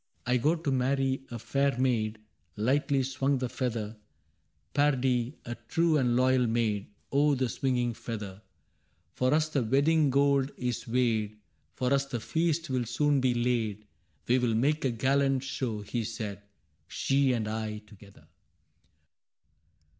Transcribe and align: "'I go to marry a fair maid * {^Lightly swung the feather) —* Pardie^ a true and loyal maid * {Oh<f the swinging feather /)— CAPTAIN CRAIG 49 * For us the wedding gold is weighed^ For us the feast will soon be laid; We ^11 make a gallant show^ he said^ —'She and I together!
"'I 0.25 0.37
go 0.37 0.55
to 0.55 0.71
marry 0.71 1.21
a 1.29 1.37
fair 1.37 1.77
maid 1.77 2.17
* 2.39 2.57
{^Lightly 2.57 3.05
swung 3.05 3.37
the 3.37 3.47
feather) 3.47 3.97
—* 4.49 4.73
Pardie^ 4.73 5.35
a 5.45 5.53
true 5.67 5.95
and 5.99 6.15
loyal 6.15 6.47
maid 6.47 6.87
* 7.01 7.11
{Oh<f 7.11 7.37
the 7.37 7.47
swinging 7.47 7.93
feather 7.93 8.27
/)— 8.27 8.27
CAPTAIN 8.33 8.39
CRAIG 8.39 9.13
49 9.13 9.13
* 9.13 9.13
For 9.29 9.35
us 9.35 9.49
the 9.49 9.61
wedding 9.63 10.09
gold 10.09 10.51
is 10.57 10.85
weighed^ 10.85 11.35
For 11.75 11.93
us 11.93 12.05
the 12.07 12.19
feast 12.19 12.71
will 12.71 12.85
soon 12.87 13.21
be 13.21 13.35
laid; 13.35 13.85
We 14.27 14.39
^11 14.39 14.55
make 14.57 14.83
a 14.85 14.89
gallant 14.89 15.43
show^ 15.43 15.85
he 15.85 16.01
said^ 16.01 16.41
—'She 16.87 17.31
and 17.33 17.47
I 17.47 17.77
together! 17.85 18.25